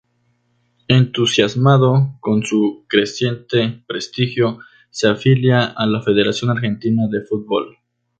[0.87, 4.57] Entusiasmado con su creciente prestigio
[4.89, 7.77] se afilia a la Federación Argentina de Football.